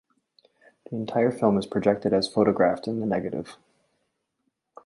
The 0.89 0.95
entire 0.95 1.29
film 1.31 1.59
is 1.59 1.67
projected 1.67 2.11
as 2.11 2.27
photographed 2.27 2.87
in 2.87 3.01
the 3.01 3.05
negative. 3.05 3.55